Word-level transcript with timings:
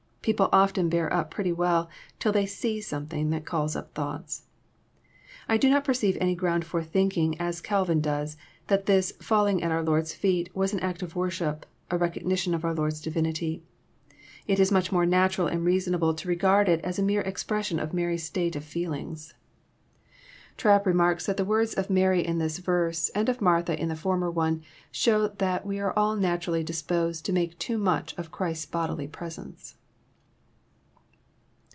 People 0.23 0.49
often 0.53 0.87
bear 0.87 1.11
up 1.11 1.31
pretty 1.31 1.51
well, 1.51 1.89
till 2.19 2.31
they 2.31 2.45
see 2.45 2.79
something 2.79 3.31
that 3.31 3.43
calls 3.43 3.75
up 3.75 3.91
thoughts. 3.95 4.43
I 5.49 5.57
do 5.57 5.67
not 5.67 5.83
perceive 5.83 6.15
any 6.21 6.35
ground 6.35 6.63
for 6.63 6.83
thinking, 6.83 7.35
as 7.41 7.59
Calvin 7.59 8.01
does, 8.01 8.37
that 8.67 8.85
this'' 8.85 9.13
faUing 9.13 9.63
at 9.63 9.71
our 9.71 9.81
Lord's 9.81 10.13
feet" 10.13 10.51
was 10.55 10.73
an 10.73 10.79
act 10.81 11.01
of 11.01 11.15
worship, 11.15 11.65
a 11.89 11.97
recognition 11.97 12.53
of 12.53 12.63
our 12.63 12.75
Lord's 12.75 13.01
divinity. 13.01 13.63
It 14.45 14.59
is 14.59 14.71
much 14.71 14.91
more 14.91 15.07
natural 15.07 15.47
and 15.47 15.65
reasonable 15.65 16.13
to 16.13 16.27
regard 16.29 16.69
it 16.69 16.81
as 16.81 16.97
the 16.97 17.01
mere 17.01 17.21
expression 17.21 17.79
of 17.79 17.91
Mary's 17.91 18.23
state 18.23 18.55
of 18.55 18.63
feelings. 18.63 19.33
272 20.57 20.59
EXPOfirroBT 20.59 20.59
thoughts. 20.59 20.61
Trapp 20.61 20.85
remarks 20.85 21.25
that 21.25 21.37
the 21.37 21.45
words 21.45 21.73
of 21.73 21.89
Mary 21.89 22.23
In 22.23 22.37
this 22.37 22.59
verse 22.59 23.09
and 23.15 23.27
of 23.27 23.41
Martha 23.41 23.75
in 23.75 23.89
the 23.89 23.95
former 23.95 24.29
one 24.29 24.61
show 24.91 25.29
that 25.29 25.65
we 25.65 25.79
are 25.79 25.97
all 25.97 26.15
naturally 26.15 26.63
dis 26.63 26.83
posed 26.83 27.25
to 27.25 27.33
make 27.33 27.57
too 27.57 27.79
much 27.79 28.13
of 28.19 28.29
Christ's 28.31 28.67
bodily 28.67 29.07
presence. 29.07 29.77